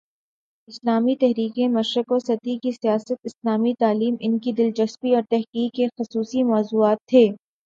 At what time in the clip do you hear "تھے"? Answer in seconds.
7.07-7.27